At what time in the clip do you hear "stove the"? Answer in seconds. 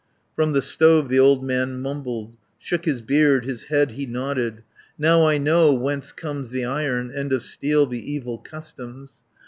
0.63-1.19